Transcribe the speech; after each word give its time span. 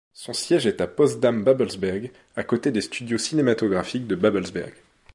Son 0.13 0.33
siège 0.33 0.65
est 0.65 0.81
à 0.81 0.87
Potsdam-Babelsberg, 0.87 2.11
à 2.35 2.43
côté 2.43 2.71
des 2.71 2.81
studios 2.81 3.19
cinématographiques 3.19 4.07
de 4.07 4.15
Babelsberg. 4.15 4.73